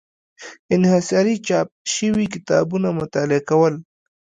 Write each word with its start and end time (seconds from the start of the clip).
انحصاري 0.75 1.35
چاپ 1.47 1.67
شوي 1.95 2.25
کتابونه 2.33 2.87
مطالعه 2.99 3.41
کول. 3.49 3.73